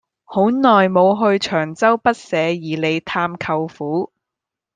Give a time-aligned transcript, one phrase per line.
[0.23, 4.11] 好耐無去長洲北社二里探舅父